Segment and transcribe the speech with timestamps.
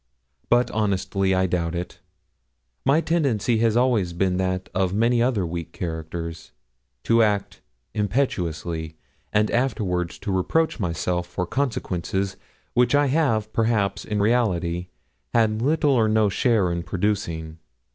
[0.49, 1.99] But, honestly, I doubt it;
[2.83, 6.53] my tendency has always been that of many other weak characters,
[7.03, 7.61] to act
[7.93, 8.97] impetuously,
[9.31, 12.35] and afterwards to reproach myself for consequences
[12.73, 14.87] which I have, perhaps, in reality,
[15.35, 17.59] had little or no share in producing.